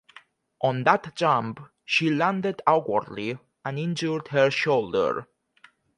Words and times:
On 0.63 0.83
that 0.85 1.15
jump, 1.15 1.59
she 1.85 2.09
landed 2.09 2.63
awkwardly 2.65 3.37
and 3.63 3.77
injured 3.77 4.29
her 4.29 4.49
shoulder. 4.49 5.27